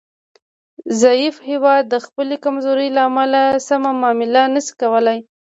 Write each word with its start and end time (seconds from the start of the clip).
ضعیف 1.01 1.35
هیواد 1.49 1.83
د 1.89 1.95
خپلې 2.05 2.35
کمزورۍ 2.45 2.89
له 2.95 3.01
امله 3.09 3.41
سمه 3.67 3.91
معامله 4.01 4.43
نشي 4.53 4.73
کولای 4.81 5.19